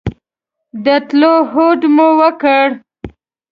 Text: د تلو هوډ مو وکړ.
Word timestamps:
د 0.85 0.87
تلو 1.07 1.33
هوډ 1.51 1.81
مو 1.95 2.07
وکړ. 2.19 2.65